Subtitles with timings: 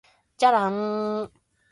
[0.35, 1.31] じゃらんーーーーー